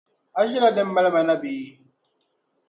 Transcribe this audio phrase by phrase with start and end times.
[0.39, 1.65] A ʒi la din mali ma bee?